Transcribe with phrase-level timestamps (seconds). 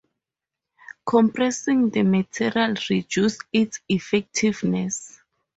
[1.05, 5.21] Compressing the material reduces its effectiveness.